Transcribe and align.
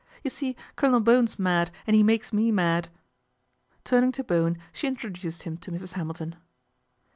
You 0.23 0.31
see 0.31 0.55
Colonel 0.75 0.99
Bowen's 0.99 1.37
mad 1.37 1.69
and 1.85 1.95
he 1.95 2.01
makes 2.01 2.33
me 2.33 2.49
mad." 2.51 2.89
Turning 3.83 4.11
to 4.13 4.23
Bowen 4.23 4.57
she 4.71 4.87
introduced 4.87 5.43
him 5.43 5.57
to 5.57 5.71
Mrs. 5.71 5.93
Hamilton. 5.93 6.37